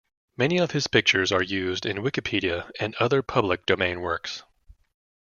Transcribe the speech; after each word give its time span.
Many 0.35 0.57
of 0.57 0.71
his 0.71 0.87
pictures 0.87 1.31
are 1.31 1.43
used 1.43 1.85
in 1.85 1.97
Wikipedia 1.97 2.71
and 2.79 2.95
other 2.95 3.21
public 3.21 3.67
domain 3.67 3.99
works. 4.01 4.41